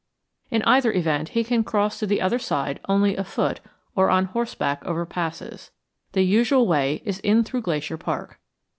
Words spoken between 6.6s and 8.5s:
way in is through Glacier Park.